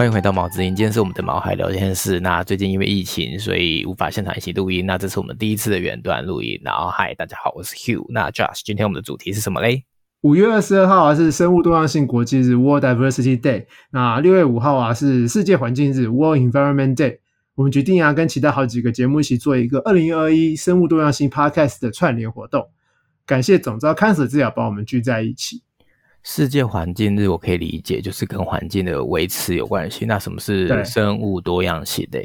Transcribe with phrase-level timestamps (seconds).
[0.00, 2.18] 欢迎回到毛子音，今天是我们的毛孩聊天室。
[2.20, 4.86] 那最近因为疫情，所以无法现场一起录音。
[4.86, 6.58] 那这是我们第一次的远端录音。
[6.64, 8.06] 然后，嗨，大家好，我是 Hugh。
[8.08, 9.84] 那 Josh，今天我们的主题是什么嘞？
[10.22, 13.66] 五月二十二号啊是生物多样性国际日 （World Diversity Day）。
[13.90, 17.18] 那六月五号啊是世界环境日 （World Environment Day）。
[17.54, 22.70] 我们决定啊跟其他好几个节目一起做一个二零二一生物多样性 Podcast 的串联活动。
[23.26, 25.62] 感谢总召 Cancer 治疗把我们聚在一起。
[26.22, 30.04] 世界环境日我可以理解，就是跟环境的维持有关系。
[30.04, 32.20] 那什么是生物多样性的？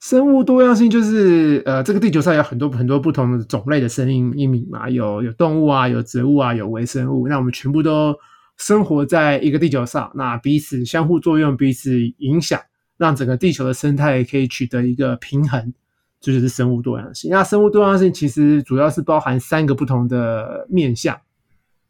[0.00, 7.26] 生物多样性就是呃，这个地球上有很多很多不同的种类的生命一名嘛，有有动物啊，有植物啊，有微生物。
[7.26, 8.14] 那我们全部都
[8.58, 12.60] 生活在一个地球上，那彼此相互作用，彼此影响，
[12.98, 15.72] 让整个地球的生态可以取得一个平衡，
[16.20, 17.30] 这就是生物多样性。
[17.30, 21.18] 那生物多样性其实主要是包含三个不同的面向。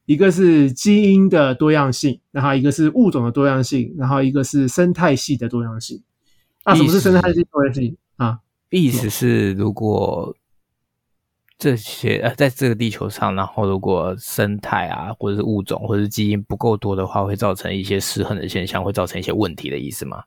[0.06, 6.02] 一个是基因的多样性，然后一个是物种的多样性，然后一个是生态系的多样性。
[6.66, 8.40] 那什么是生态系多样性啊？
[8.68, 10.36] 意思是如果
[11.56, 20.22] 这些呃在这个地球上，然后如果生态啊，或者是物种，或者是基因不够多的话，会造成一些失衡的现象，会造成一些问题的意思吗？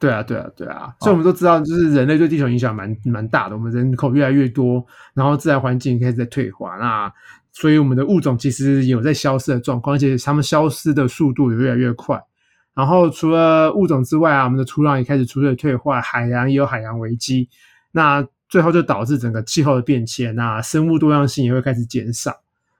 [0.00, 0.94] 对啊，对啊，对啊。
[1.00, 3.56] 所以我们都知道，就是人类对地球影响蛮蛮大的。
[3.56, 7.12] 我们人口越来越多，然后自然环境开始在退化，那。
[7.52, 12.20] 所以我们的物种其实有在消失的状况，而且它们消失的速度也越来越快。
[12.74, 17.48] 然后除了物种之外啊，我们的土壤也开始出现退化，海洋也有海洋危机。
[17.92, 22.32] 那最后就导致整个气候的变迁，那生物多样性也会开始减少，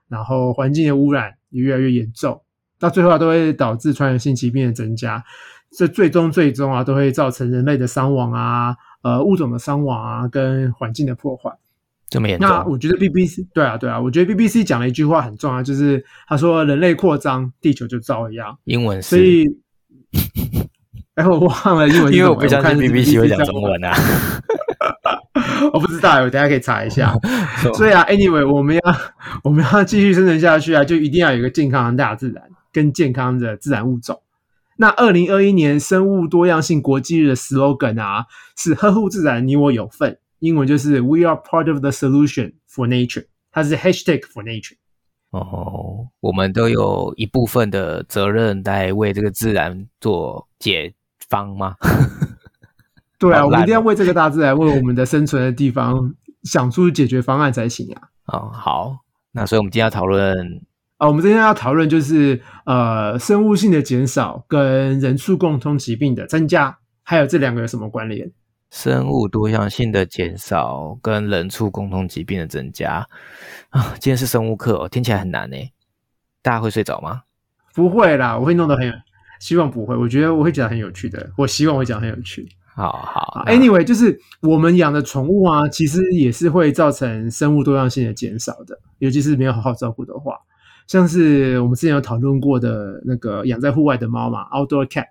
[0.09, 2.41] 然后环境的污染也越来越严重。
[2.79, 5.23] 到最后啊，都会导致传染性疾病的增加。
[5.73, 11.51] 这最终最终啊，都会造成人类的伤亡啊，呃，物种的伤亡啊，跟环境的破坏。
[12.11, 12.49] 这么严重？
[12.49, 18.59] 那我觉得 BBC 对啊对啊，我觉得 BBC 讲了一句话很重要，就是他说人类扩张，地球就遭殃。
[18.65, 19.45] 英文所以，
[21.15, 23.95] 哎，我忘了英文，因为我不相信 BBC 会讲中文啊。
[25.73, 27.15] 我不知道，我等下可以查一下。
[27.75, 28.81] 所以啊，Anyway，我们要
[29.45, 34.21] 我们要继续生存下去啊，就一定要有一个健康的大自然跟健康的自然物种。
[34.79, 38.25] 那二零二一年生物多样性国际日的 slogan 啊，
[38.57, 40.19] 是呵护自然，你我有份。
[40.41, 44.77] 英文就是 We are part of the solution for nature，它是 Hashtag for nature。
[45.31, 50.93] 哦，我们都有一部分的责任在为这个自然做解
[51.29, 51.77] 方吗？
[53.17, 56.13] 对啊，我们一定要为这个大自然，为我们的生存的地方
[56.43, 58.09] 想出解决方案才行啊。
[58.27, 58.97] 哦，好，
[59.31, 60.61] 那所以我们今天要讨论
[60.97, 68.33] 啊，我们今天要讨论就是呃，生物性的减少跟人畜共通疾病的增加，还有这两个有什么关联？
[68.71, 73.07] 生物多样性的减少跟人畜共同疾病的增加
[73.71, 75.57] 啊，今天是生物课哦，听起来很难呢。
[76.41, 77.23] 大家会睡着吗？
[77.75, 78.93] 不会啦，我会弄得很，
[79.41, 79.97] 希望不会。
[79.97, 82.49] 我觉得我会讲很有趣的，我希望会讲很有趣。
[82.73, 90.39] 好好，Anyway，就是我们养的宠物啊，其实也是会造成生物多样性的减少的，尤其是没有好好照顾的话，
[90.87, 95.07] 像是我们之前有讨论过的那个养在户外的猫嘛，Outdoor Cat。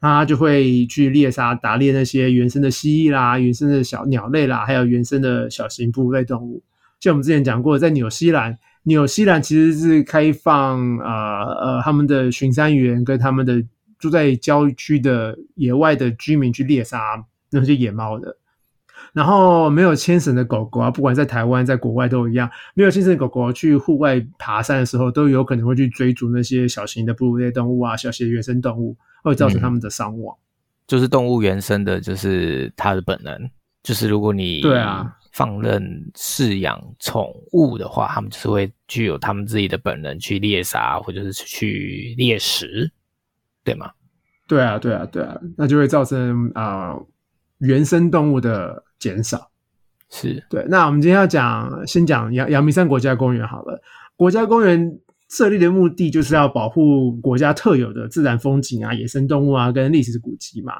[0.00, 6.62] 它就会去猎杀、打猎那些原生的蜥蜴啦、原生的小鸟类啦，还有原生的小型哺乳类动物。
[7.00, 13.62] 像我们之前讲过，在纽西兰，纽西兰其实是开放呃呃他们的巡山员跟他们的
[13.98, 16.98] 住在郊区的野外的居民去猎杀
[17.50, 18.36] 那些野猫的。
[19.12, 28.96] 然后没有牵绳的狗狗啊，不管在台湾在国外都一样，没有牵绳的狗狗去户外爬山的时候，都有可能会去追逐那些小型的哺乳类动物啊、小型的原生动物。
[29.22, 30.36] 会造成他们的伤亡，
[30.86, 33.50] 就是动物原生的，就是它的本能，
[33.82, 35.82] 就是如果你对啊放任
[36.14, 42.90] 饲养宠物的话，他们就是会具有他们自己的本能去猎杀或者是去猎食，
[43.62, 43.90] 对吗？
[44.48, 46.96] 对啊，对啊，对啊，那就会造成啊
[47.58, 49.50] 原生动物的减少，
[50.10, 50.64] 是对。
[50.68, 53.80] 那我们今天要讲，先讲阳阳明山国家公园好了，
[54.16, 54.98] 国家公园。
[55.30, 60.74] 设立的目的就是要保护国家特有的自然风景啊、野生动物啊跟历史古迹嘛。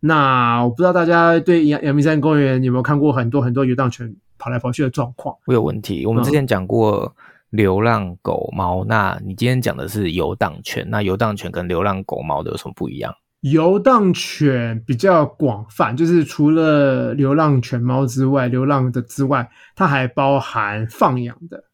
[0.00, 5.34] 那我不知道大家对阳阳明山公园有没有看过很多很多游荡犬跑来跑去的状况？
[5.46, 6.06] 我有问题。
[6.06, 7.14] 我们之前讲过
[7.50, 13.12] 流浪狗猫，那你今天讲的是游荡犬，那游荡犬跟流浪狗猫的有什么不一样？
[13.40, 21.64] 游荡犬比较广泛，就是除了流浪犬猫之外，流浪的之外，它还包含放养的。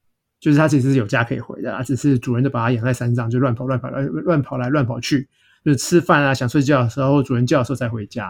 [0.42, 5.28] 就是它其实是有家可以回的，只是主人就把它养在山上，就乱跑乱跑乱乱跑来乱跑去，
[5.64, 8.28] 就是吃饭啊、想睡觉的时候，主人叫的时候才回家。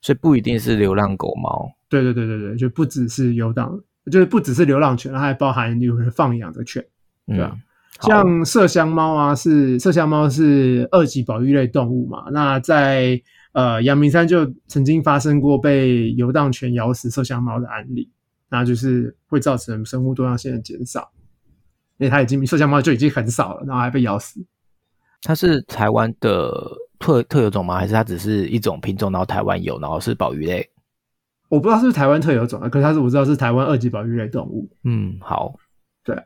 [0.00, 1.70] 所以不一定是流浪狗猫。
[1.88, 3.80] 对对对对对，就不只是游荡，
[4.10, 6.84] 就是不只是流浪犬，它还包含有人放养的犬，
[7.28, 7.56] 对吧？
[8.00, 12.24] 像麝香猫啊，是麝香猫是二级保育类动物嘛？
[12.32, 13.22] 那在
[13.52, 18.10] 呃，阳明山就曾经发生过被游荡犬咬死麝香猫的案例，
[18.48, 21.08] 那就是会造成生物多样性的减少，
[21.98, 24.44] 因为它已经麝香猫就已经很少了，然后还被咬死。
[25.22, 26.52] 它是台湾的
[26.98, 27.78] 特特有种吗？
[27.78, 30.68] 还是它只是一种品种，然后台湾有，然后是保育类？
[31.48, 34.68] 我不知道是不是台湾特有种啊，可是它是我知道是台湾二级保育类动物。
[34.84, 35.54] 嗯，好，
[36.02, 36.24] 对啊。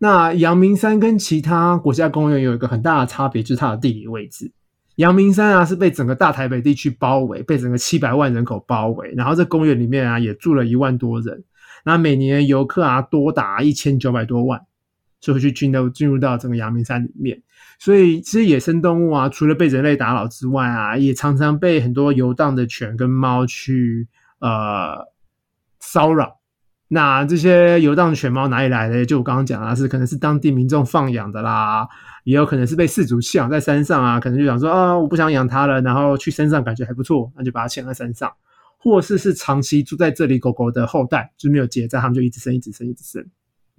[0.00, 4.52] 那阳明山跟其他国家公园有一个很大的差别，就是它的地理位置。
[4.94, 11.44] 阳明山啊是被整个大台北地区包围，被整个七百万人口包围，然后这公园里面啊也住了一万多人，
[11.84, 14.60] 那每年游客啊多达一千九百多万，
[15.20, 17.42] 就会去进到进入到整个阳明山里面。
[17.78, 24.08] 所以其实野生动物啊，除了被人类打扰之外啊，也常常被很多游荡的犬跟猫去
[24.40, 25.06] 呃
[25.78, 26.38] 骚扰。
[26.90, 29.04] 那这些游荡的犬猫哪里来的？
[29.04, 31.86] 就我刚刚讲啊，是可能是当地民众放养的啦，
[32.24, 38.32] 也有可能是被饲主弃养在山上啊，可能就想说啊，我不想养它了，然后去山上感觉还不错，那就把它牵在山上，
[38.78, 43.22] 或是是长期住在这里狗狗的后代，就没有结扎，他们就一直生，一直生，一直生。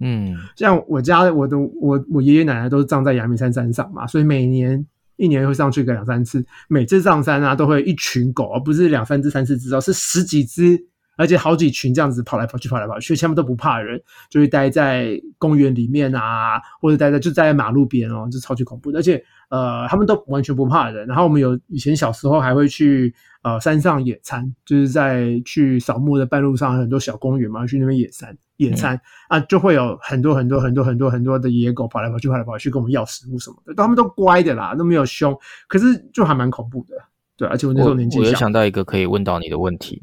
[0.00, 4.84] 嗯，像我家我的我我爷爷奶奶都是葬在阳明山山上嘛，所以每年
[5.16, 10.86] 一年会上去个两三次，每次上山啊都会一群狗，而不是两三只、三四只哦，是十几只。
[11.20, 18.90] 而且好几群这样子跑来跑去，跑来跑去，他们都不怕人，就会待在公园里面啊，或者待在就在马路边哦，就超级恐怖。
[18.94, 21.06] 而且呃，他们都完全不怕人。
[21.06, 33.74] 然后我们有以前小时候还会去呃山上野餐，就是在去扫墓的半路上很多小公园嘛，去那边野餐野餐啊，就会有很多很多很多很多很多的野狗跑来跑去，跑来跑去跟我们要食物什么的。
[33.74, 35.36] 他们都乖的啦，都没有凶，
[35.68, 36.94] 可是就还蛮恐怖的。
[37.36, 38.22] 对，而且我那时候年纪小。
[38.22, 40.02] 我有想到一个可以问到你的问题。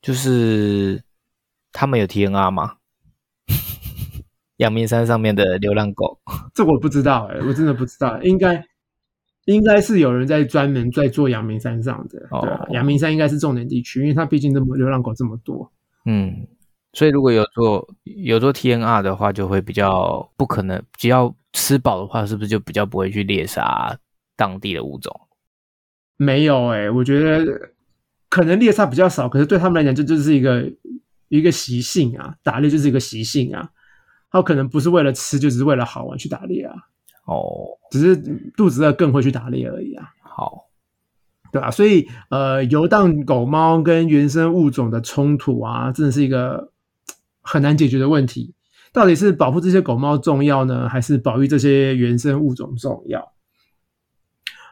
[0.00, 1.02] 就是
[1.72, 2.76] 他们有 TNR 吗？
[4.58, 6.18] 阳明山上面的流浪狗，
[6.54, 8.20] 这我不知道哎，我真的不知道。
[8.22, 8.64] 应该
[9.44, 12.18] 应该是有人在专门在做阳明山上的。
[12.42, 15.70] 对，阳明山应该是重点地区，因为它毕竟这么流浪狗这么多。
[16.06, 16.46] 嗯，
[16.92, 20.82] 所以如果有做有做 TNR 的话，就会比较不可能。
[20.96, 23.96] 只要吃饱的话，是不是就比较不会去猎杀
[24.36, 25.20] 当地的物种？
[26.16, 27.70] 没有哎，我觉得。
[28.28, 30.70] 可能猎杀比较少，可是对他们来讲，这就是一个
[31.28, 33.70] 一个习性啊，打猎就是一个习性啊。
[34.30, 36.74] 他可能不是为了吃，就只是为了好玩去打猎啊。
[37.24, 38.16] 哦，只是
[38.56, 40.06] 肚子饿更会去打猎而已啊。
[40.22, 40.66] 好，
[41.50, 41.70] 对吧？
[41.70, 46.70] 所以呃，游荡狗猫跟原生物种的冲突啊，真的是一个
[47.40, 48.54] 很难解决的问题。
[48.92, 53.32] 到底是保护这些狗猫重要呢，还是保育这些原生物种重要？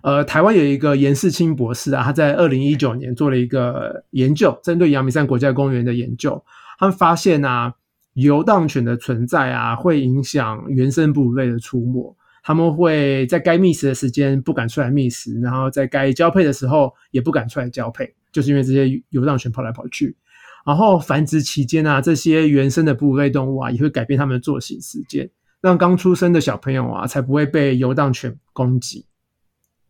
[0.06, 6.40] 呃，台湾有一个严世清博士啊，他在二零一九年做了一个研究，针对阳明山国家公园的研究。
[6.78, 7.74] 他们发现啊，
[8.14, 12.16] 游荡犬的存在啊，会影响原生哺乳类的出没。
[12.44, 20.16] 他们会在该觅食的时间不敢出来觅食，然后在该交配的时候也不敢出来交配，就是因为这些游荡犬跑来跑去。
[20.64, 25.28] 然后繁殖期间啊，这些原生的哺乳类动物啊，也会改变它们的作息时间，
[25.60, 29.04] 让刚出生的小朋友啊，才不会被游荡犬攻击。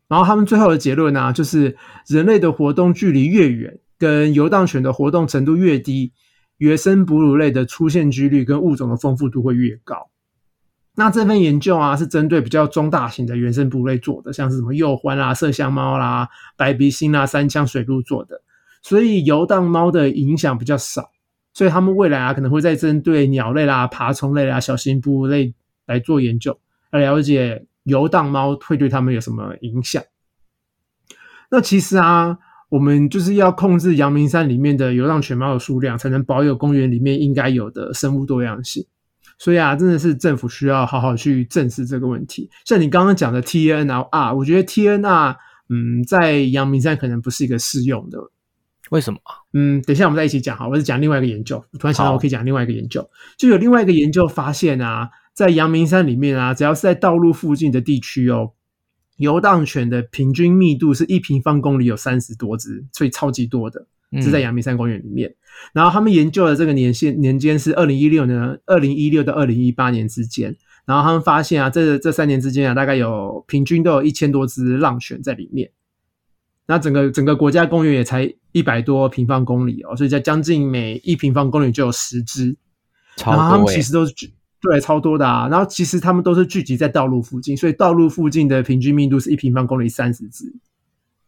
[0.09, 1.77] 然后他们最后的结论呢，就是
[2.07, 6.13] 人类的活动距离越远，跟游荡犬的活动程度越低，
[6.59, 10.09] 原生哺乳类的出现几率跟物种的丰富度会越高。
[10.95, 18.41] 那这份研究啊，是针对比较中大型的原生哺乳类做的，像是什么鼬獾啦、麝香猫啦、白鼻星啦、三枪水鹿做的，
[18.83, 21.11] 所以游荡猫的影响比较少。
[21.53, 25.53] 所以他们未来啊，可能会再针对鸟类啦、爬虫类啦、小型哺乳类
[25.87, 26.59] 来做研究，
[26.93, 27.67] 来了解。
[27.87, 30.03] 游荡猫会对他们有什么影响？
[31.51, 32.37] 那其实啊，
[32.69, 38.85] 我们就是要控制阳明山里面的游荡犬猫的数量，才能保有公园里面应该有的生物多样性。
[39.39, 42.51] 所以啊，真的是政府需要好好去正视这个问题。
[42.65, 45.37] 像你刚刚讲的 TNR，我觉得 TNR，
[45.69, 48.19] 嗯，在阳明山可能不是一个适用的。
[48.91, 49.19] 为什么？
[49.53, 50.69] 嗯，等一下我们再一起讲哈。
[50.69, 55.11] 我是讲另外一个研究，我突然想到我可以讲另外一个研究，就有另外一个研究发现啊。
[55.37, 58.53] 在阳明山里面啊，只要是在道路附近的地区哦，
[59.19, 63.87] 游荡犬的平均密度是一平方公里有三十多只，所以超级多的，
[64.23, 65.35] 是在阳明山公园里面。
[65.75, 70.57] 然后他们研究的这个年限年间是二零一六年，二零一六到二零一八年之间。
[70.87, 75.71] 然后他们发现啊，这这三年之间啊，大概有平均都有一千多只浪犬在里面。
[76.67, 82.57] 那整个整个国家公园也才一百多平方公里哦，所以在将近每一平方公里就有十只。
[83.25, 84.13] 然后他们其实都是。
[84.59, 85.47] 对，超多的啊！
[85.49, 90.53] 然后其实他们都是聚集在道路附近，所以道路附近的平均密度是一平方公里三十只。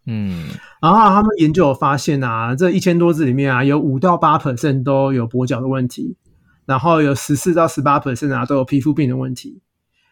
[0.06, 0.48] 嗯，
[0.80, 6.16] 然后他们研究有发现啊，这一千多只里面啊，有五到八 percent 都有跛脚的问题，
[6.64, 9.60] 然后有十四到十八 percent 啊都有皮肤病的问题，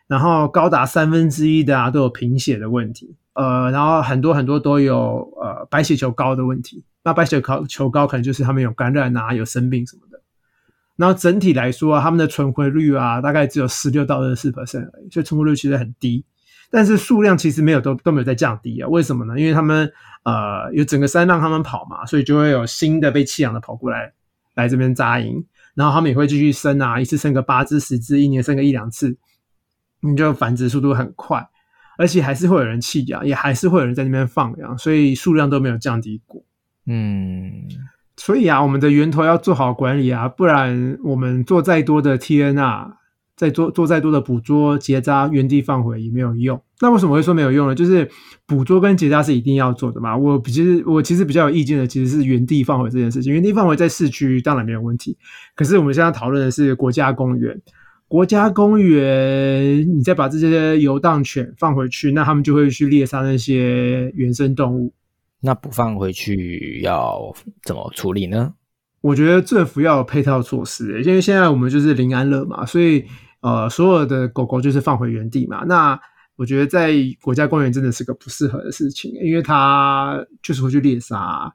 [0.06, 3.16] 然后高达三分之一的啊都有贫血的问题。
[3.37, 6.83] 呃，然后很多很多都有呃白血球高的问题。
[7.05, 10.21] 那白血球球高可能就是他们有感染啊，有生病什么的。
[10.97, 16.25] 然后整体来说，他们的存活率啊，大概只有十六到二十四 percent 而已，所以存活率其实很低。
[16.71, 18.88] 但是数量其实没有都都没有在降低啊？
[18.88, 19.38] 为什么呢？
[19.38, 19.93] 因为他们
[20.25, 24.12] 呃有整个山让他们跑嘛，所以就会有新的被弃养的跑过来
[24.55, 29.16] 来这边扎营，然后他们也会继续生啊，一次生个八只十只，一年生个一两次，
[30.00, 31.47] 你就繁殖速度很快，
[31.99, 36.43] 而且还是会有人弃养，也还是会有人在那边放养，所以数量都没有降低过。
[36.87, 37.69] 嗯，
[38.17, 42.93] 所以啊，我们的源头要做好管理啊，不然我们做再多的 TNR，
[43.37, 46.62] 再做做再多的捕捉、结扎、原地放回也没有用。
[46.81, 47.75] 那为什么会说没有用呢？
[47.75, 48.09] 就是
[48.47, 50.17] 捕捉跟结扎是一定要做的嘛。
[50.17, 53.33] 我其实我其实比较有意见的，其实是原地放回这件事情。
[53.33, 55.17] 原地放回在市区当然没有问题，
[55.55, 57.61] 可是我们现在讨论的是国家公园。
[58.08, 64.92] 国家公园，你再把这些游荡犬放回去，那他们就会去猎杀那些原生动物。
[65.40, 67.34] 那不放回去要
[67.64, 68.54] 怎么处理呢？
[69.00, 73.04] 我觉得政府要有配套措施，因为现在我们就是临安乐嘛，所以
[73.40, 75.64] 呃，所有的狗狗就是放回原地嘛。
[75.64, 76.00] 那
[76.36, 81.52] 我觉得在国家公园真的是个不适合的事情，因为它就是会去猎杀。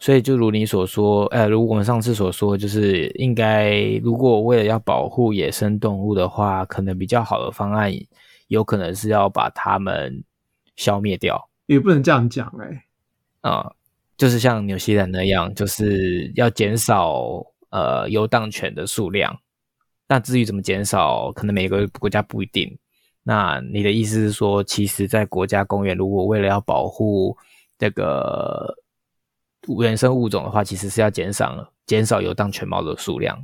[0.00, 7.92] 所以就如你所说，呃，如我们上次所说，就是应该如果为了要保护野生动物的话，可能比较好的方案，
[8.46, 10.22] 有可能是要把它们
[10.76, 11.48] 消灭掉。
[11.66, 12.84] 也不能这样讲，哎。
[13.40, 13.72] 啊，
[14.16, 19.36] 就是像纽西兰那样，就是要减少呃游荡犬的数量。
[20.08, 22.78] 那至于怎么减少，可能每个国家不一定。
[23.22, 27.36] 那你的意思是说，其实，在国家公园，如果为了要保护
[27.76, 28.74] 这个
[29.80, 33.38] 原生物种的话，其实是要减少减少游荡犬猫的数量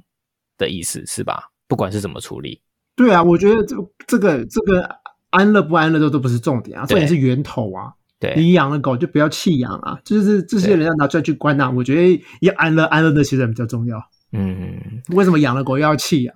[0.58, 1.50] 的意思是吧？
[1.68, 2.60] 不管是怎么处理。
[2.96, 3.76] 对啊，我觉得这
[4.06, 4.88] 这个这个
[5.30, 7.92] 安乐不安乐都都不是重点啊，重点是源头啊。
[8.20, 9.98] 对你养了狗就不要弃养啊！
[10.04, 11.68] 就是这些人要拿出来去关啊。
[11.70, 13.98] 我觉得要安乐安乐的其实比较重要。
[14.32, 16.34] 嗯，为什么养了狗要弃养？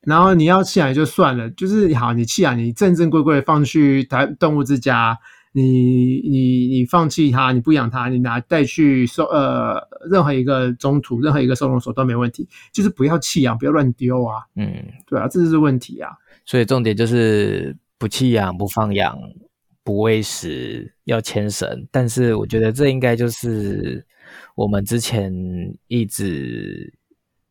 [0.00, 5.16] 然后你要弃养也就算了，就是好，你弃养，你正正规规放去台动物之家，
[5.52, 14.42] 你你你放弃它，你不养它，你拿带去收呃任何一个中途任何一个收容所都没问题，就是不要弃养，不要乱丢啊。
[14.56, 16.10] 嗯，对啊，这就是问题啊。
[16.44, 19.18] 所以重点就是不弃养，不放养。
[19.86, 24.02] 不喂食要牵绳，但是我觉得这应该就是
[24.54, 25.30] 我们之前
[25.88, 26.90] 一直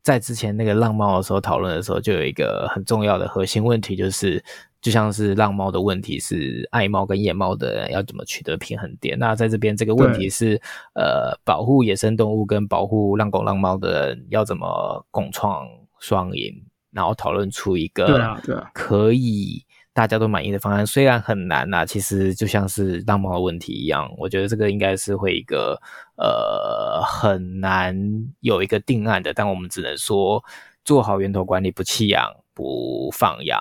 [0.04, 4.44] 在之前那个浪猫的时候讨论的时候，就有一个很重要的核心问题，就是
[4.82, 9.18] 就像是浪猫的问题是爱猫跟野猫的人要怎么取得平衡点。
[9.18, 10.62] 那在这边这个问题是
[10.94, 15.66] 呃保护野生动物跟保护浪狗浪猫的人要怎么共创
[16.00, 16.54] 双赢，
[16.92, 19.64] 然后讨论出一个对啊对啊可以。
[19.96, 25.80] 大家都满意的方案虽然很难呐，其实就像是浪猫的问题一样，我觉得这个应该是会一个
[26.16, 27.96] 呃很难
[28.40, 30.44] 有一个定案的，但我们只能说
[30.86, 33.60] 做好源头管理，不弃养不放养，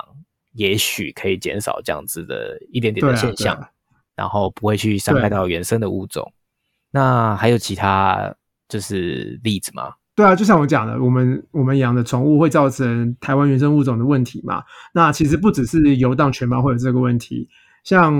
[0.53, 3.69] 也许可以减少这样子的一点点的现象，
[4.15, 6.33] 然后不会去伤害到原生的物种。
[6.91, 8.35] 那还有其他
[8.69, 9.95] 就是例子吗？
[10.15, 14.63] 对啊，就像我讲的，我们我们养的宠物会造成台湾原生物种的问题嘛？
[14.93, 17.49] 那其实不只是游荡犬猫会有这个问题，
[17.83, 18.13] 像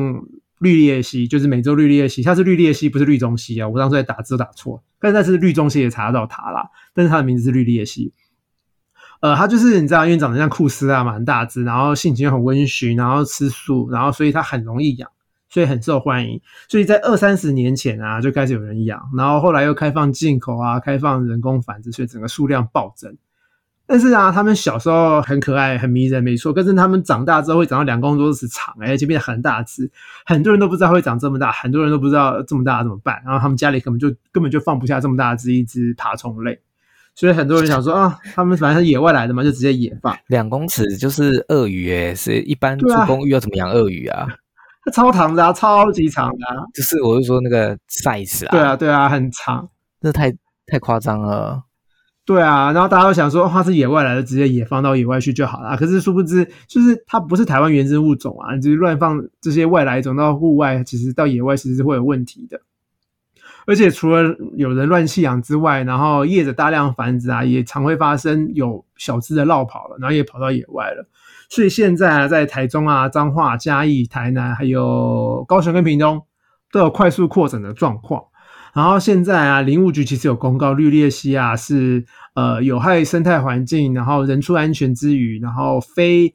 [0.63, 3.69] 绿鬣蜥，就是美洲绿鬣蜥，它是绿鬣蜥，不是绿中蜥啊。
[3.69, 8.13] 我当初在打字打错，但是那是绿中蜥也查得到它啦，但是它的名字是绿鬣蜥。
[9.21, 15.11] 呃，它就是你知道，因为长得像库斯啊，蛮大只，然后性情又很温驯，然后吃素，然后所以它很容易养。
[15.49, 23.15] 所以很受欢迎，所以在二三十年前啊就开始有人养，然后后来又开放进口啊，开放人工繁殖，所以整个数量暴增。
[23.93, 26.51] 但是啊，他们小时候很可爱、很迷人，没错。
[26.51, 29.91] 可是他们长大之后会长到两公多尺长，而且变得很大只，
[30.25, 33.21] 很多人都不知道会长这么大，很多人都不知道这么大怎么办。
[33.23, 36.59] 然后他们家里根本就根本就放不下这么大只一只爬虫类，
[37.15, 40.17] 所以很多人想说啊，他们反正是野外来的嘛，就直接野放。
[40.29, 44.27] 两公尺就是鳄鱼诶，是一般住公寓要怎么养鳄鱼啊？
[44.87, 49.69] 它超长的啊，超级长的啊，就是我是说那个 size 啊，对啊，对啊，很长，
[50.01, 50.33] 那太
[50.67, 51.65] 太夸张了。
[52.25, 55.77] 对啊，然后大家都想说，它是野外来的，直接野放到野外去就好了。
[55.77, 62.61] 可是殊不知，就是它不是台湾原生物种啊，就是乱放这些外来种到户外，其实到野外其实是会有问题的。
[63.67, 71.09] 而且除了有人乱弃养之外，然后业者大量繁殖啊，也常会发生有小只的绕跑了，然后也跑到野外了。
[71.49, 76.23] 所以现在啊，在台中啊、彰化、嘉义、台南，还有高雄跟屏东，
[76.71, 78.23] 都有快速扩展的状况。
[78.75, 86.35] 然后现在啊，林务局其实有公告，绿鬣蜥啊是呃有害生态环境，然后人畜安全之余，然后非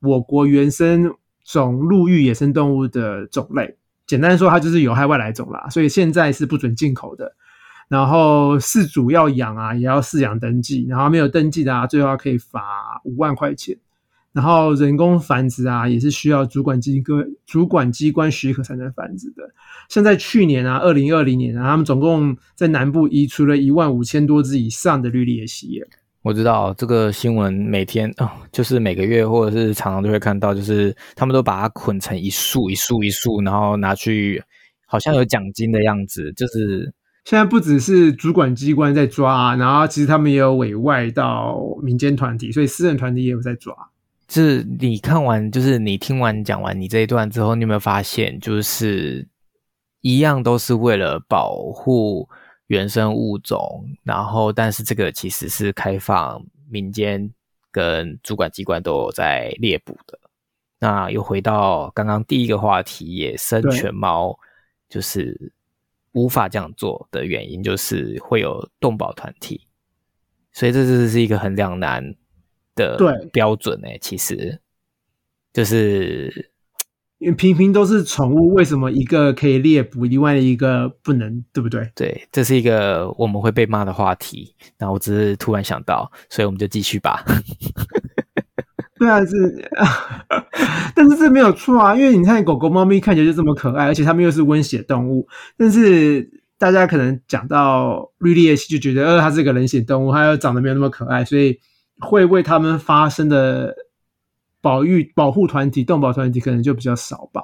[0.00, 1.14] 我国原生
[1.44, 3.76] 种陆域野生动物的种类。
[4.06, 7.34] 简单说，它就是有害外来种啦，所以现在是不准进口的。
[7.88, 13.76] 然后饲主要养啊，也要饲养登记，然后没有登记的啊，最后可以罚五万块钱。
[14.32, 19.42] 然后人工繁殖啊，也是需要主管机关主管机关许可才能繁殖的。
[19.88, 25.82] 像在去年啊，二零二零年啊，他们总共在南部移除了一万五千多只以上的绿鬣蜥。
[26.22, 34.42] 我知道这个新闻，每天哦，就是每个月或者是常常都会看到，就是他们都把它捆成一束一束一束，然后拿去
[34.86, 36.32] 好像有奖金的样子。
[36.32, 36.92] 就是
[37.24, 43.72] 现在不只是主管机关在抓，然后其实他们也有委外到民间团体，所以私人团体也有在抓。
[44.26, 49.24] 就是你看完，就是你听完讲完你这一段之后，你有没有发现，就是
[50.06, 52.28] 一样都是为了保护
[52.68, 57.28] 原生物种，然后但是这个其实是开放民间
[57.72, 60.18] 跟主管机关都有在猎捕的。
[60.78, 64.38] 那又回到刚刚第一个话题，野生犬猫
[64.88, 65.52] 就是
[66.12, 69.66] 无法这样做的原因，就是会有动保团体，
[70.52, 72.14] 所以这就是一个很两难。
[72.76, 74.60] 的标准呢，其实
[75.50, 76.50] 就是
[77.18, 81.90] 因为平平都是宠物，为什么一个可以猎捕，另外一个不能，对不对？
[81.94, 84.54] 对，这是一个我们会被骂的话题。
[84.78, 87.24] 那我只是突然想到，所以我们就继续吧。
[88.98, 89.70] 对啊，是，
[90.94, 95.26] 但是这没有错啊，因为你看狗狗、猫咪看起来就这么可爱，而且它们又是温血动物。
[95.56, 101.58] 但是大家可能讲到绿鬣蜥，就觉得呃，它是个冷血动物，它又长得没有那么可爱，所以。
[101.98, 103.74] 会为他们发生的
[104.66, 107.40] 保育保护团体、动保团体可能就比较少吧，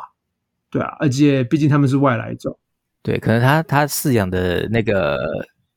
[0.73, 2.59] 对啊，而且毕竟他们是外来种，
[3.01, 5.17] 对，可能他他饲养的那个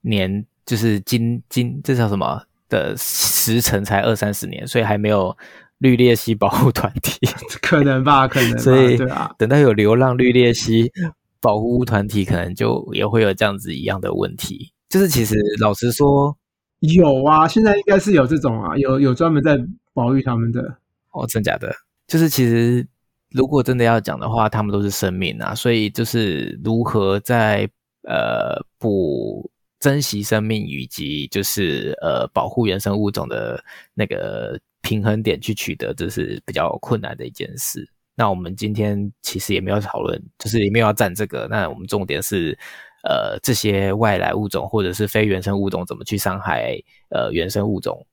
[0.02, 2.42] 年就是今今这叫什么？
[2.68, 5.38] 的时辰才二三十年，所以还没有
[5.78, 7.20] 绿鬣蜥保护团体，
[7.62, 10.92] 可能吧，可能，所以对啊，等到有流浪绿鬣蜥
[11.40, 16.36] 保护团体，可能就也会有这样子一样的问题，就是其实老实说。
[16.80, 19.58] 有啊，现在应该是有这种啊，有有专门在
[19.94, 20.62] 保育他们的
[21.16, 21.74] 哦，真假的？
[22.08, 22.86] 就是其实
[23.32, 27.70] 如果真的要讲的话，他们都是生命啊，所以就是如何在
[28.08, 29.50] 呃不
[29.80, 37.90] 珍惜生命以及就是呃保护原生物种的那个平衡点去取得，这是比较困难的一件事。
[38.16, 42.58] 那我们今天其实也没有讨论，就是也没有要占这个，那我们重点是。
[43.08, 46.76] 呃，这些外来物种或者是非原生物种怎么去伤害
[47.12, 48.04] 呃原生物种，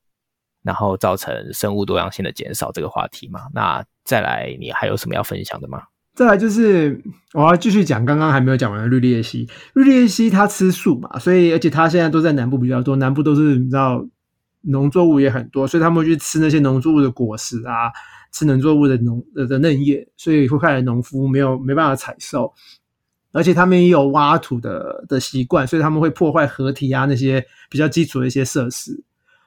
[0.63, 3.41] 然后造成生物多样性的减少这个话题嘛？
[3.53, 5.83] 那再来，你还有什么要分享的吗？
[6.15, 9.49] 再来就是我要继续讲刚刚还没有讲完的绿鬣蜥。
[9.73, 14.07] 绿鬣蜥它吃素嘛，所以而且它现在都在南部比较多，南部都是你知道
[14.61, 17.91] 农作物也很多，所以他们去吃那些农作物的果实啊，
[18.31, 22.53] 吃农作物的农的嫩叶，所以会害农夫没有没办法采收。
[23.33, 29.03] 而且他们也有挖土的的习惯，所以他们会破坏河堤啊那些比较基础的一些设施。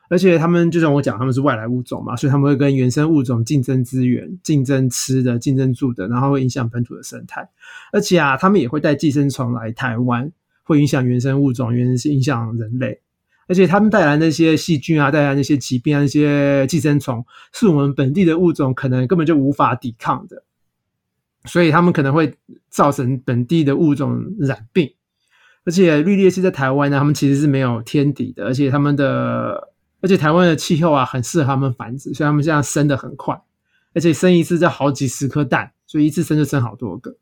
[0.09, 7.49] 而且他们就像我讲，他们是外来物种嘛，所以他们会跟原生物种竞争资源、竞争吃的、竞争住的，然后会影响本土的生态。
[7.91, 10.31] 而且啊，他们也会带寄生虫来台湾，
[10.63, 13.01] 会影响原生物种，原是影响人类。
[13.47, 20.43] 而且他们带来那些细菌啊，带来那些疾病啊，那些寄生虫，是我们本地的物种可能根本就无法抵抗的。
[21.47, 22.33] 所以他们可能会
[22.69, 24.91] 造成本地的物种染病，
[25.63, 29.69] 而且绿鬣蜥在台湾呢，他们其实是没有天敌的，而且他们的，
[30.05, 33.41] 而且台湾的气候啊，很适合他们繁殖，所以他们这样生的很快，
[33.95, 37.17] 而且生一次就好几十颗蛋，所以一次生就生好多个。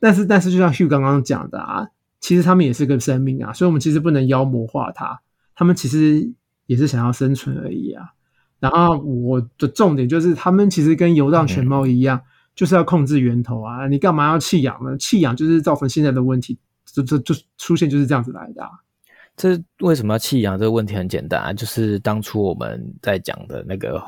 [0.00, 1.86] 但是，但是就像 Hugh 刚刚讲的啊，
[2.18, 5.20] 其实他们也是个生命啊，所以我们其实不能妖魔化它，
[5.54, 6.32] 他们其实
[6.66, 8.08] 也是想要生存而已啊。
[8.58, 12.20] 然后我的重点就是，他们其实跟游荡犬猫一样。
[12.56, 13.88] 就是要控制源头啊！
[13.88, 14.96] 你干嘛要弃养呢？
[14.96, 18.62] 弃养就是造成现在的问题，就就就出现就是这样子来的。
[19.36, 20.58] 这为什么要弃养？
[20.58, 24.02] 这个问题很简单啊，就是当初我们在讲的那个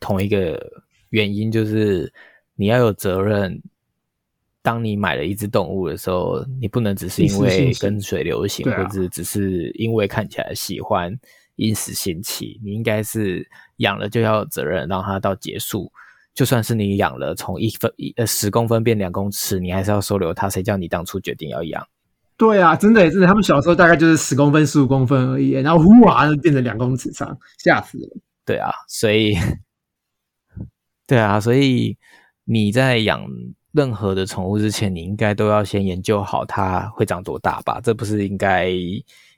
[0.00, 0.60] 同一个
[1.10, 2.12] 原因，就是
[2.54, 3.62] 你要有责任。
[4.64, 11.12] 当你买了一只动物的时候，你不能只是因为跟随流行，或者只是因为看起来喜欢
[11.56, 13.44] 因时兴起，你应该是
[13.78, 15.90] 养了就要有责任，让它到结束。
[16.32, 20.48] 就算是你养了，从一分一呃十公分变两公尺，你还是要收留它。
[20.48, 21.84] 谁叫你当初决定要养？
[22.36, 28.08] 对啊，真的真的，他们小时候大概就是十公分、十五公分而已，然后呼啊变成两公尺长，吓死了。
[28.44, 29.36] 对啊，所以，
[31.06, 31.96] 对啊，所以
[32.44, 33.24] 你在养
[33.72, 37.80] 任何的宠物之前，你应该都要先研究好它会长多大吧？
[37.82, 38.70] 这不是应该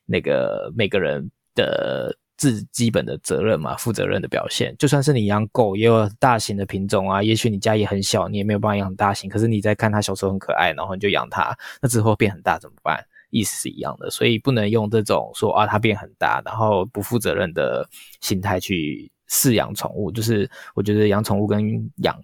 [0.06, 4.74] 那个每个人的自基本的责任嘛，负责任的表现。
[4.78, 9.30] 就算是你养狗，也有大型的品种啊，也许你家也很小，你也没有办法养大型。
[9.30, 13.04] 可是你在看它小时候很可爱，然后你就养它，那之后变很大怎么办？
[13.30, 17.88] 意思是一样的，所以不能用这种说啊，它变很大，然后不负责任的
[18.20, 20.12] 心态去饲养宠物。
[20.12, 22.16] 就是我觉得养宠物跟养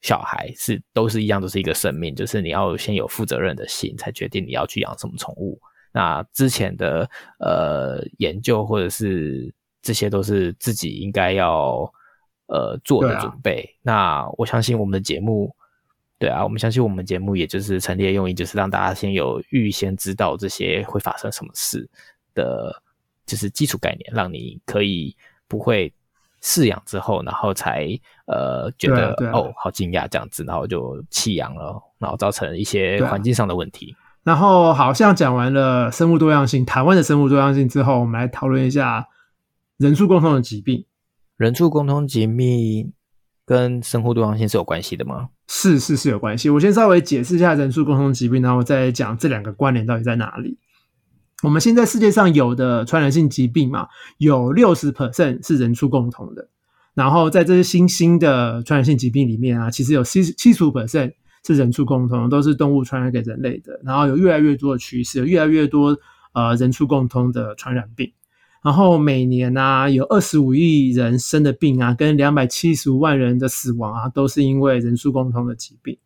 [0.00, 5.60] 小孩是都是一样，都是一个生命，就是你要先有负责任的心，才决定你要去养什么宠物。
[5.92, 11.92] 那之前的呃研究或者是这些都是自己应该要
[12.46, 13.76] 呃做的准备。
[13.82, 15.54] 那我相信我们的节目。
[16.20, 21.88] 对啊，我们相信我们节目也就是陈列用意，就是让大家先有预先知道这些会发生什么事
[22.34, 22.70] 的，
[23.24, 25.16] 就是基础概念，让你可以
[25.48, 25.90] 不会
[26.42, 33.96] 饲养之后，然后才呃觉得哦好惊讶这样子，然后就弃养了，然后造成一些环境上的问题。
[34.22, 39.08] 然后好像讲完了生物多样性，台湾的生物多样性之后，我们来讨论一下
[39.78, 40.84] 人畜共通的疾病。
[41.36, 42.92] 人畜共通疾病
[43.46, 45.30] 跟生物多样性是有关系的吗？
[45.48, 46.50] 是是是有关系。
[46.50, 50.58] 我先稍微解释一下人畜共同疾病，然后再讲这两个关联到底在哪里。
[51.42, 56.48] 我们现在世界上有的传染性疾病嘛，有六十 percent 是人畜共同的。
[56.92, 63.80] 然后在这些新兴的传染性疾病里面啊，其实有七七十五 percent 是人畜共同，都是动物传染给人类的。
[63.84, 65.98] 然后有越来越多的趋势，有越来越多
[66.32, 68.12] 呃人畜共通的传染病。
[68.62, 75.96] 然后每年啊，有二十五亿人生的病啊，跟两百七十五万人的死亡啊，都是因为人畜共通的疾病。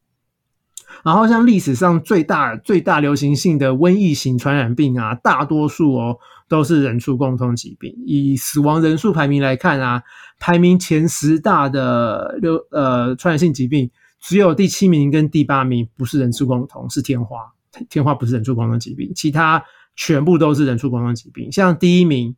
[1.02, 6.16] 然后像历史上最大最大流行性的瘟疫型传染病啊，大多数哦
[6.48, 7.92] 都是人畜共通疾病。
[8.06, 10.04] 以死亡人数排名来看啊，
[10.38, 13.90] 排名前十大的流呃传染性疾病，
[14.24, 17.52] 只有第七名跟第八名不是人畜共通，是天花。
[17.88, 19.62] 天花不是人畜共通疾病，其他
[19.94, 21.52] 全部都是人畜共通疾病。
[21.52, 22.34] 像第一名。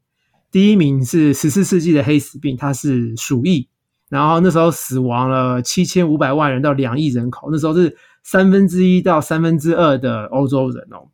[0.53, 3.68] 第一名是十四世纪的黑死病，它是鼠疫，
[4.09, 11.09] 然后那时候死亡了七千五百万人到两亿人口，那时候是三分之一到三分之二的欧洲人哦。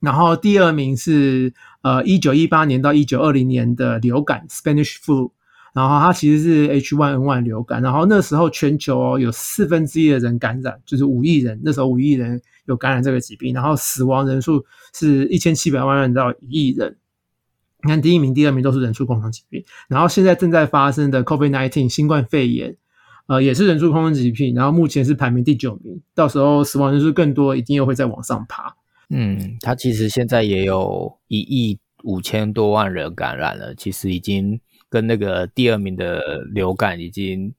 [0.00, 5.30] 然后第二名是呃一九一八年到一九二零年的流感 Spanish flu，
[5.76, 16.96] 然后它其实是 H1N1 流感，然后那时候全球有四分之一的人感染，就是五亿人，那时候五亿人有感染这个疾病，然后死亡人数是一千七百万人到一亿人。
[17.82, 22.74] 你看，第一名、第二名都是人畜共同疾病，然后现在正在发生的 COVID-19 新冠肺炎，
[23.26, 28.74] 呃，也是人畜共同疾病，然后目前是排名第九名，到时候死亡人数更多，一定又会再往上爬。
[29.10, 34.58] 嗯，它其实现在也有一亿五千多万人感染了，其实已经
[34.90, 37.54] 跟那个第二名的流感已经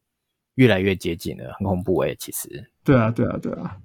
[0.56, 2.70] 越来越接近了，很恐怖诶，其实。
[2.84, 3.78] 对啊，对啊，对啊。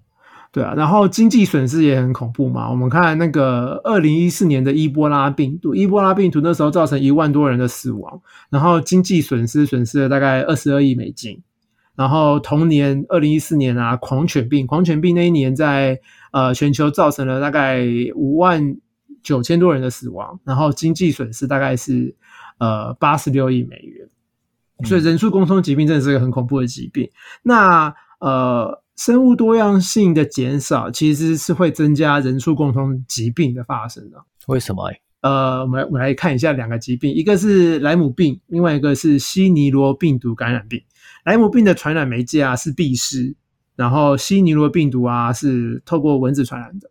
[0.53, 2.71] 对啊，然后经济损失也很恐怖嘛。
[2.71, 11.43] 我们看那个二零一四年的伊波拉病毒，伊波拉病毒那时候造成一万多人的死亡，然后经济损失损失了大概二十二亿美金。
[11.95, 15.99] 然后同年二零一四年啊，狂犬病，狂犬病那一年在
[16.33, 18.77] 呃全球造成了大概五万
[19.23, 22.15] 九千多人的死亡，然后经济损失大概是
[22.63, 24.09] 呃八十六亿美元。
[24.85, 27.11] 所以人畜共通疾病真的是个很恐怖的疾病。
[27.43, 28.81] 那呃。
[28.95, 34.23] 生物多样性的减少其实是会增加人畜共通疾病的发生的。
[34.47, 34.93] 为什么？
[35.23, 40.81] 呃，我们我们来看一下两个疾病，一个是莱姆病，另外一个是西尼罗病毒感染病。
[41.25, 43.35] 莱姆病的传染媒介啊是蜱虱，
[43.77, 46.91] 然后西尼罗病毒啊是透过蚊子传染的。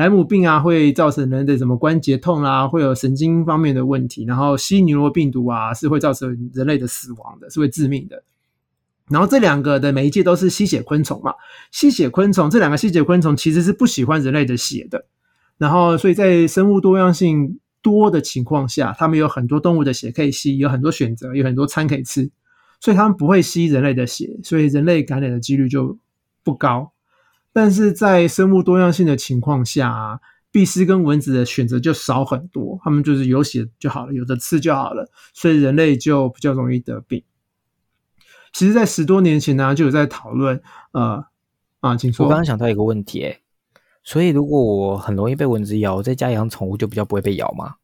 [0.00, 8.24] 莱姆病啊会造成人的什么关节痛啦，会有神经方面的问题，然后西尼罗病毒啊是会造成人类的死亡的，是会致命的。
[9.10, 11.34] 然后这两个的媒介都是吸血昆虫嘛，
[11.70, 15.04] 吸血昆虫这两个吸血昆虫其实是不喜欢人类的血的，
[15.58, 22.30] 然后所以在生物多样性多的情况下，它们有很多动物的血可以吸，有很多选择，有很多餐可以吃，
[22.80, 25.98] 所以它们不会吸人类的血，所以人类感染的几率就
[26.42, 26.92] 不高。
[27.52, 30.20] 但是在生物多样性的情况下，
[30.52, 37.22] 蜱虱跟蚊子的选择就少很多，它们就是有血就好了，有的吃就好了，所以人类就比较容易得病。
[38.52, 40.60] 其实，在十多年前呢，就有在讨论，
[40.92, 41.24] 呃，
[41.80, 42.26] 啊，请说。
[42.26, 43.40] 我刚刚想到一个问题，哎，
[44.02, 47.76] 所以如果我很容易被蚊子咬，在家养宠物就比较不会被咬吗？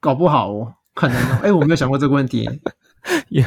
[0.00, 1.40] 搞不好哦，可能哦。
[1.42, 2.48] 哎，我没有想过这个问题。
[3.28, 3.44] 因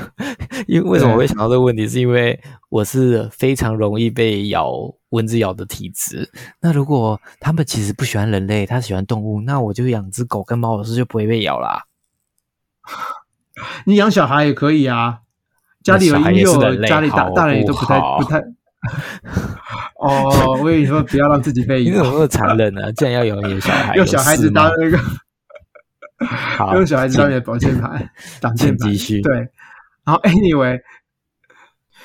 [0.67, 1.87] 因为为什么会想到这个问题？
[1.87, 2.39] 是因为
[2.69, 4.71] 我是非常容易被咬
[5.09, 6.29] 蚊子咬的体质。
[6.61, 11.85] 那如果他们其实不喜欢人类，他喜欢动物，那我就养只狗跟猫，是就不会被咬啦。
[13.85, 15.19] 你养小孩也可以啊。
[15.83, 18.39] 家里有婴幼，家里大大人也都不太不太。
[19.99, 21.81] 哦，我跟你说，不要让自己被。
[21.85, 22.91] 你怎么那么残忍呢？
[22.93, 24.99] 竟然要养你的小孩，用小孩子当那个。
[26.19, 28.87] 好， 用小孩子当你的保健牌、 挡箭牌。
[29.23, 29.35] 对，
[30.03, 30.79] 然后 anyway，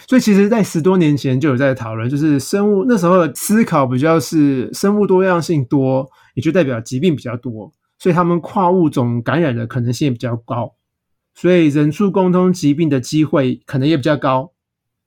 [0.07, 10.75] 所以其实，在十多年前就有在讨论，就是生物那时候的思考比较是生物多样性多，也就代表疾病比较多，所以他们跨物种感染的可能性也比较高，
[11.35, 14.53] 所以人畜共通疾病的机会可能也比较高。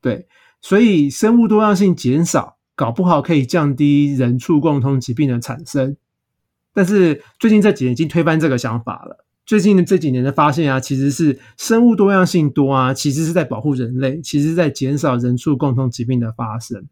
[0.02, 0.28] 对，
[0.62, 5.98] 所以生物多样性减少，搞不好可以降低人畜共通疾病的产生。
[6.76, 9.26] 但是最近这几年已经推翻这个想法了。
[9.46, 16.88] 最近的这几年的发现啊，其实是生物多样性多啊，其实是在保护人类，其实是在减少人畜共通疾病的发生。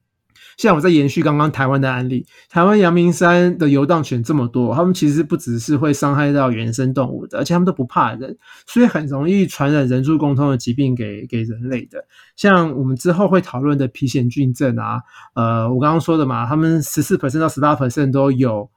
[0.56, 12.06] 像我在延续刚刚台湾的案例，台湾阳明山的游荡犬这么多，他们其实不只是会伤害到原生动物的，而且他们都不怕人，所以很容易传染人畜共通的疾病给给人类的。
[12.36, 15.02] 像我们之后会讨论的皮癣菌症啊，
[15.34, 18.70] 呃，我刚刚说的嘛，他们十四 percent 到十八 percent 都有。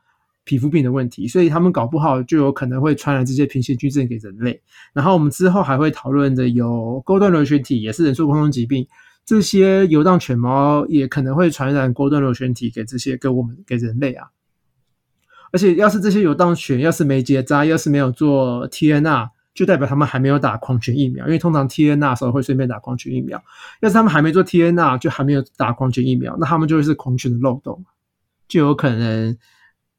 [0.47, 4.63] 皮肤病的问题，所以他们搞不好就有可能会传染这些皮癣菌症给人类。
[4.95, 8.87] 然后我们之后还会讨论的有钩端螺旋体，也是人畜共通疾病。
[9.25, 14.29] 这些游荡犬猫也可能会传染钩端螺旋体给这些给我们给人类啊。
[15.51, 21.27] 而且要是这些游荡犬要是没结扎，要是没有做 TNR，就代表他们还没有打狂犬疫苗。
[21.27, 23.43] 因为通常 TNR 时候会顺便打狂犬疫苗。
[23.81, 27.85] 要是他们还没做 TNR，就还没有打狂犬疫苗，那他们就会是狂犬的漏洞，
[28.47, 29.37] 就有可能。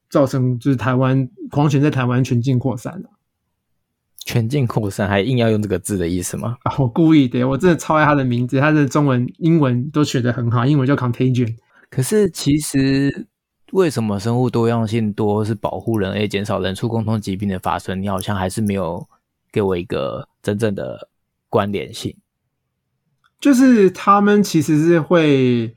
[0.09, 3.09] 造成就是台湾狂犬在台湾全境扩散了，
[4.19, 6.57] 全境扩散还硬要用这个字的意思吗？
[6.63, 11.55] 啊，我故意的，我真的超爱它的名字，它的中文、英文都学得很好，英文叫 contagion。
[11.89, 13.27] 可是其实
[13.71, 18.01] 为什么生物多样性多是保护人类、减少人畜共通疾病的发生？
[18.01, 19.07] 你好像还是没有
[19.51, 21.09] 给我一个真正的
[21.49, 22.15] 关联性。
[23.39, 25.75] 就是他们其实是会。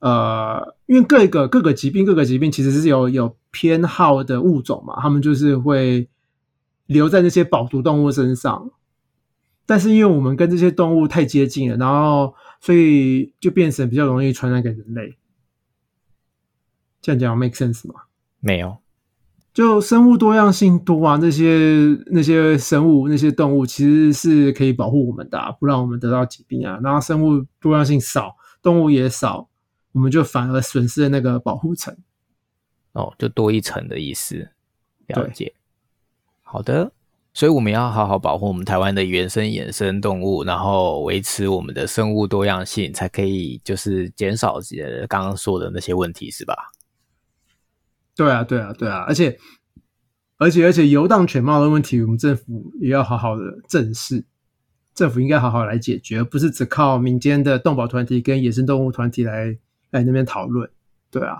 [0.00, 6.08] 呃，因为各个各个疾病，各个疾病其实是有有偏好的物种嘛，他们就是会
[6.86, 8.70] 留在那些保毒动物身上。
[9.66, 15.16] 但是因为我们跟这些动物太接近了，然后所以就变成比较容易传染给人类。
[17.00, 17.94] 这样讲 make sense 吗？
[18.40, 18.76] 没有，
[19.54, 26.78] 就生物多样性多啊，那些那些生物那些动物其实是可以保护我们的，不让我们得到疾病啊。
[26.82, 29.48] 然后生物多样性少，动物也少。
[29.94, 31.96] 我们就反而损失了那个保护层，
[32.92, 34.50] 哦，就多一层的意思。
[35.06, 35.54] 了解，
[36.42, 36.90] 好的，
[37.32, 46.72] 所以我们要好好保护我们台湾的原生野生动物，然后维持我们的生物多样性，才可以就是减少呃刚刚说的那些问题，是吧？
[48.16, 49.38] 对啊，对啊，对啊，而且
[50.38, 54.24] 而且而且游荡犬猫的问题，我们政府也要好好的正视。
[54.94, 59.58] 政府应该好好来解决，而不是只靠民间的动保团体跟野生动物团体来。
[60.00, 60.68] 在那边讨论，
[61.10, 61.38] 对啊，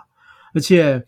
[0.55, 1.05] 而且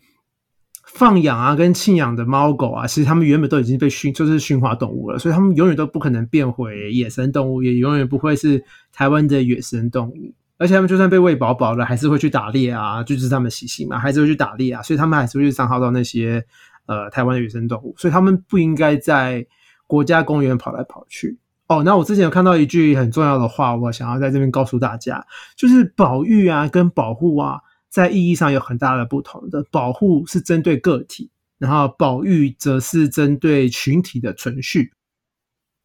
[0.85, 10.33] 放养啊跟弃养的猫狗啊，其实他们原本都已经被驯，就是驯化动物了，所以他们永远都不可能变回野生动物，也永远不会是台湾的野生动物。
[10.57, 16.43] 而且他们就算被喂饱饱了，还是会去打猎啊，就是他们习性嘛，还是会去打猎啊，所以他们还是会去伤害到那些
[16.87, 19.45] 呃台湾的野生动物，所以他们不应该在
[19.85, 21.37] 国家公园跑来跑去。
[21.67, 25.25] 哦，那我之前有看到一句很重要的话，我想要在这边告诉大家，
[25.57, 29.65] 就是保育啊跟保护啊，在意义上有很大的不同的。
[29.69, 34.93] 保护是针对个体，然后保育则是针对群体的存续。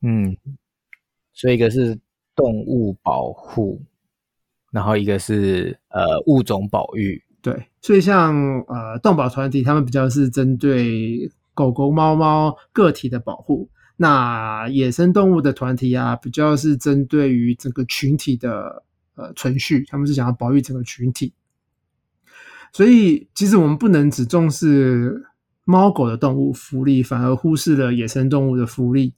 [0.02, 0.36] 嗯，
[1.32, 1.98] 所以一个是
[2.36, 3.82] 动物保护，
[4.70, 7.20] 然后一个是呃物种保育。
[7.40, 13.68] 对，所以像呃动保团体，他们比较是针对狗狗、猫猫个体的保护。
[14.02, 18.82] 那野生动物的团体啊，比较是针对于整个群体的
[19.14, 21.32] 呃存续，他们是想要保育整个群体。
[22.72, 25.24] 所以，其实我们不能只重视
[25.64, 29.14] 猫狗的动物福利，反而忽视了野生动物的福利。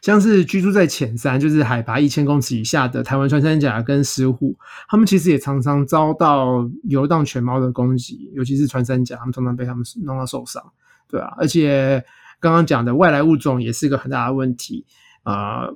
[0.00, 4.56] 像是居住在浅山，就是海拔一千公尺以下的台湾穿山甲跟石虎，
[4.88, 10.62] 他们其实也常常遭到游荡犬猫的攻击，尤其是穿山甲，他们常常被他们弄到受伤，
[11.08, 12.04] 对啊，而且。
[12.42, 14.84] 刚刚讲的外来物种也是一个很大的问题
[15.22, 15.68] 啊，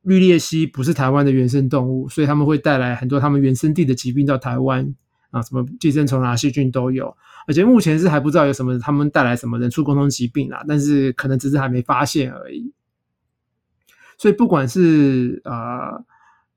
[0.00, 4.94] 绿鬣蜥不是台湾的原生动物，所以他们会带来很多他们原生地的疾病到台湾
[5.30, 7.14] 啊，什么寄生虫啊、细菌都有，
[7.46, 12.72] 而且目前是还不知道有什么他们带来什么人畜共同疾病啊，但是可能只是还没发现而已。
[14.16, 16.00] 所以不管是啊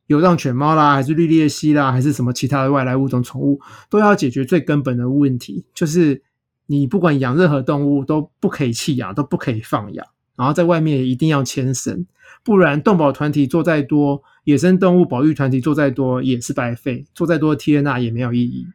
[0.08, 6.24] 流浪犬猫啦，还是绿鬣蜥啦，还是什么其他的外来物种宠物，都要解决最根本的问题，就是。
[6.72, 10.06] 你不管养任何动物都不可以弃养，都不可以放养，
[10.36, 12.06] 然后在外面一定要牵绳，
[12.44, 18.68] 不然动保团体做再多，野生动物保育团体做再多也是白费，做再多 T N R 也没有意义。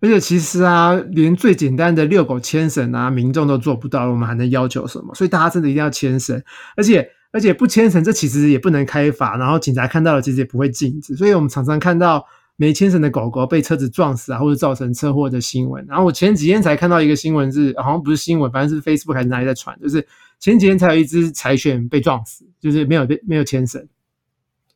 [0.00, 5.12] 而且其实啊，连最简单的遛狗牵绳啊，民众都做不到，我们还能要求什么？
[5.16, 6.40] 所以大家真的一定要牵绳，
[6.76, 11.16] 而且而且不牵绳，这其实也不能开罚，然后警察看到了其实也不会禁止。
[11.16, 12.24] 所以我们常常看到
[12.60, 15.82] 没牵绳的狗狗被车子撞死啊，或者造成车祸的新闻。
[15.88, 20.06] 然后我前几天才看到一个新闻，是好像不是新闻，反正是 Facebook 还是哪里在传，就是
[20.38, 23.88] 前几天才有一只柴犬被撞死，就是没有被没有牵绳。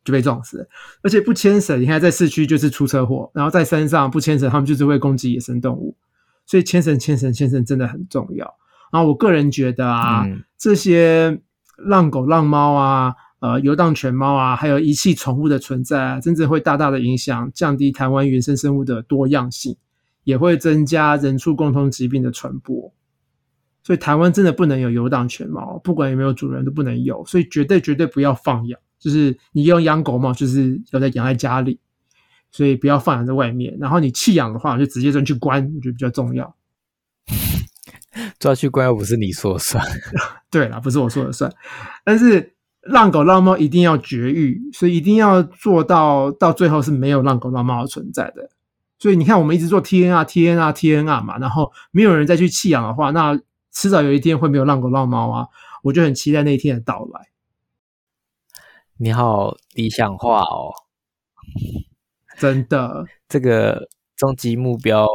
[0.03, 0.69] 就被撞死了，
[1.03, 5.97] 而且不牵绳，你看在市区就是出车祸，然后在山上不牵绳，他们就是会攻击野生动物，
[6.45, 8.55] 所以牵绳、牵绳、牵绳真的很重要。
[8.93, 10.27] 然后我个人觉得啊，
[10.59, 11.41] 这些
[11.79, 19.77] 浪狗、浪猫啊，呃，游荡犬猫啊，还有遗弃宠物的存在啊，真正会大大的影响降低台湾原生生物的多样性，
[20.23, 22.93] 也会增加人畜共通疾病的传播。
[23.83, 28.81] 所以台湾真的不能有游荡犬猫，不管有没有主人都不能有，所以绝对绝对不要放养。
[28.99, 31.79] 就是你用养狗嘛，就是要在养在家里，
[32.51, 33.77] 所以不要放养在外面。
[33.79, 36.57] 然后你弃养的话，就直接抓去关，我觉得比较重要。
[38.39, 39.85] 抓去关又不是你说了算，
[40.51, 41.53] 对啦，不是我说了算。
[42.05, 42.54] 但是
[42.87, 48.51] 浪狗浪猫一定要绝育，所以一定要做到到最后是没有浪狗浪猫的存在的。
[48.99, 53.39] 所以你看，我们一直做 TNR TNR TNR 嘛，然后没有人再去弃养的话，那
[53.73, 55.49] 迟早有一天会没有浪狗浪猫啊！
[55.83, 57.29] 我就很期待那一天的到来。
[58.97, 60.73] 你好理想化哦，
[62.39, 65.07] 真的，这个终极目标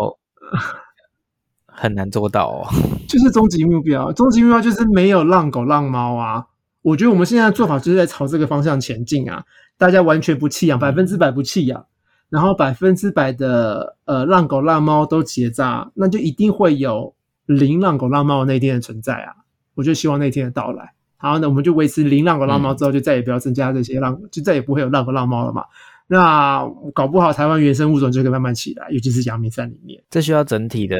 [1.65, 2.67] 很难做到哦。
[3.07, 6.47] 就是终极目标，终极目标就是没有浪狗浪猫啊。
[6.81, 9.43] 我觉得我们现在的做法就是在朝这个方向前进啊。
[9.77, 11.85] 大家完全不弃养，百分之百不弃养，
[12.29, 17.15] 然后百分之百的呃浪狗浪猫都结扎，那就一定会有
[17.45, 19.33] 零浪狗浪猫那天的存在啊。
[19.75, 20.93] 我就希望那天的到来。
[21.15, 25.63] 好，那我们就维持零浪狗浪猫之后，就再也不要增加这些浪，就再也不会有浪狗浪猫了嘛。
[26.07, 30.03] 那搞不好台湾原生物种就可以慢慢起来，尤其是阳明山里面。
[30.09, 30.97] 这需要整体的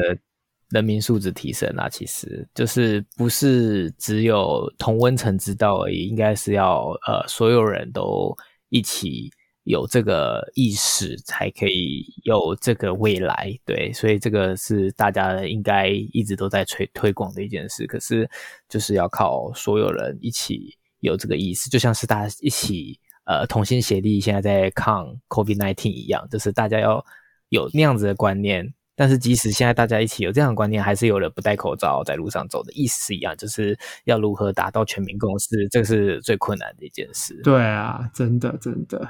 [0.70, 8.36] 人民素质提升啊，其实就是不是只有同温层知道而已，应该是要呃所有人都
[8.70, 9.30] 一起。
[9.64, 17.86] 有这个意识，才可以有这个未来，对，所以这个是大家应该一直都在推推广的一件事。
[17.86, 18.28] 可是，
[18.70, 27.04] 就是要靠所有人一起有这个意识，就像是大家一起呃同心协力，现在在抗 COVID nineteen 一样，就是大家要
[27.50, 28.72] 有那样子的观念。
[29.00, 37.40] 但是，即使现在大家一起有这样的观念，还是有人不戴口罩在路上走的意思是一样，就是要如何达到全民共识，这个是最困难的一件事。
[37.42, 39.08] 对啊，真的，真的。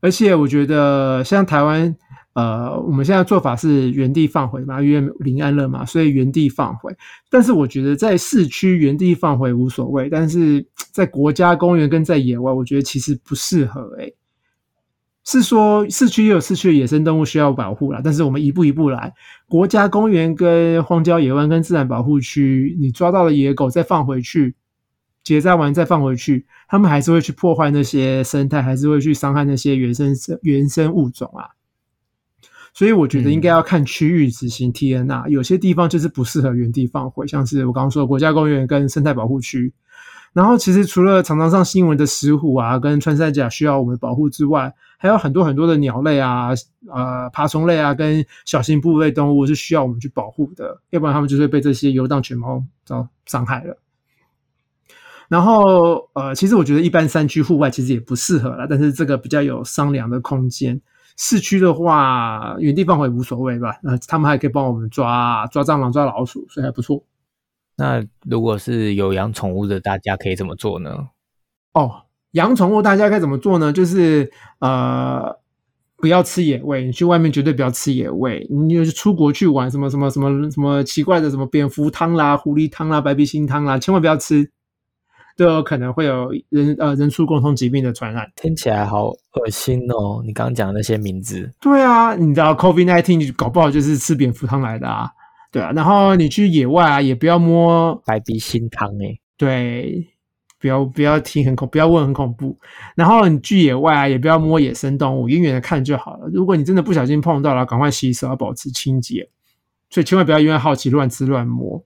[0.00, 1.96] 而且我觉得，像台湾，
[2.32, 6.92] 呃，我们现在做法是原地放回嘛，因为临安了嘛，所以原地放回。
[7.30, 13.82] 但是我觉得在市区原地放回无所谓，但是在国家公园跟在野外，我觉得其实不适合。
[14.00, 14.12] 诶
[15.24, 19.12] 是说市区也有市区的野生动物需要保护啦，但是我们一步一步来，
[19.48, 24.54] 国家公园跟荒郊野湾跟自然保护区，你抓到了野狗再放回去。
[25.22, 31.44] 结扎完再放回去，他们还是会去破坏那些生态，还是会去伤害那些原生原生物种啊。
[32.72, 39.72] 所以我觉得应该要看区域执行 T N R，有些地方就是不适合原地放回，像是我刚刚说的国家公园跟生态保护区。
[40.32, 46.50] 然后其实除了常常上新闻的石虎啊，跟穿山甲需要我们保护之外，还有很多很多的鸟类啊、
[46.92, 53.78] 呃爬虫类啊，跟小型哺乳类动物是需要我们去保护的，要不然它们就会被这些游荡犬猫遭伤害了。
[55.28, 60.78] 然后，呃，其实我觉得一般山区户外其实也不适合了，但是这个比较有商量的空间。
[61.16, 63.78] 市区的话，原地放回无所谓吧。
[63.82, 67.02] 呃，他们还可以帮我们抓抓蟑螂、抓老鼠，所以还不错。
[67.76, 71.08] 那如果是有养宠物的，大家可以怎么做呢？
[71.72, 73.72] 哦，养宠物大家该怎么做呢？
[73.72, 75.36] 就是呃，
[75.96, 78.46] 不要吃野味，你去外面绝对不要吃野味。
[78.50, 84.50] 你就是出国去玩，什么什么什么什么奇怪的什么蝙蝠汤啦、狐狸汤啦、白鼻心汤啦，千万不要吃。
[85.36, 90.22] 都有可能会有人呃人畜共同疾病的传染，听起来好恶心哦！
[90.26, 95.08] 你刚刚讲的那些名字，对啊，你知道 COVID nineteen 搞不好就是吃蝙蝠汤来的啊，
[95.50, 95.72] 对啊。
[95.74, 100.06] 然后你去野外啊，也不要摸白鼻心汤诶，对，
[100.60, 102.56] 不要不要听很恐，不要问很恐怖。
[102.94, 106.28] 然后你去野外啊，也不要摸野生动物，远远的看就好了。
[106.32, 109.28] 如果你真的不小心碰到了，赶快洗手，要保持清洁。
[109.88, 111.82] 所以千万不要因为好奇乱吃乱摸。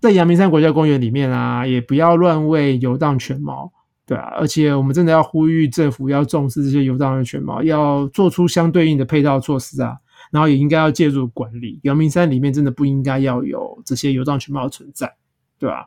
[0.00, 3.70] 在阳明山国家公园里面啊，也不要乱喂游荡犬猫，
[4.06, 9.96] 对啊，而且我们真的要呼吁政府要重视这些游荡的犬猫，要做出相对应的配套措施啊，
[10.32, 11.78] 然后也应该要介入管理。
[11.82, 15.12] 阳明山里面真的不应该要有这些游荡犬猫存在，
[15.58, 15.86] 对吧？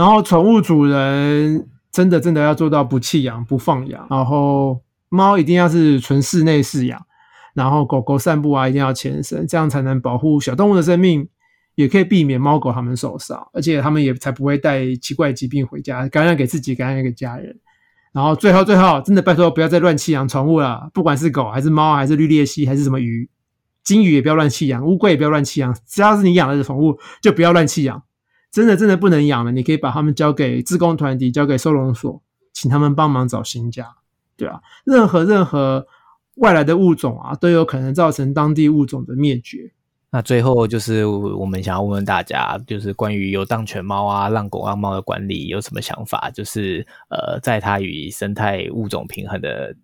[0.00, 4.80] 然后宠物主人真的真的要做到不弃养、不放养，然后
[5.10, 6.98] 猫一定要是纯室内饲养。
[7.52, 11.28] 然后狗狗散步啊一定要牵绳，这样才能保护小动物的生命，
[11.74, 17.54] 也可以避免猫狗它们受伤，而且它们也才不会带奇怪疾病回家，感染给自己，感染给家人。
[18.14, 23.28] 然后最后最后，真的拜托不要再乱弃养宠物了，不管是狗还是猫还是绿鬣蜥还是什么鱼，
[23.84, 28.02] 金鱼也不要乱弃养，乌龟也不要乱弃养，只要是你养的宠物就不要乱弃养。
[28.52, 32.22] 真的真的不能养了，你可以把它们交给自工团体，交给收容所，
[32.52, 33.86] 请他们帮忙找新家，
[34.36, 35.86] 对啊，任何任何
[36.36, 39.72] 外来的物种啊，都有可能造成当地物种的灭绝。
[40.10, 46.30] 那最后就是我们想要问问大家，就是关于有当犬猫啊、浪狗、浪猫的管理有什么想法？
[46.30, 49.74] 就是呃，在它与生态物种平衡的。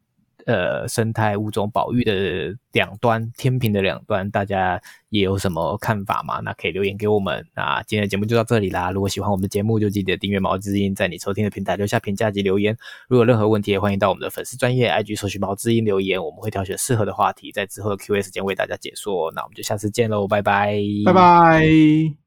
[0.47, 6.39] 呃，生态物种保育的两端，天平的两端，大家也有什么看法吗？
[6.39, 7.45] 那可以留言给我们。
[7.53, 8.93] 那今天的节目就到这里啦。
[8.93, 12.77] 如果喜欢我们的节目，就记得订阅毛知音，在你收听的平台留下评价及留言。
[13.09, 19.33] 如果有任何问题，也欢迎到我们的粉丝专业 IG 搜寻毛知音留言，我们会挑选适合的话题，在之后的 Q&A 时间为大家解说。
[19.35, 22.26] 那我们就下次见喽，拜拜，拜拜。